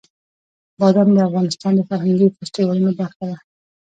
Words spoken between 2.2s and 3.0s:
فستیوالونو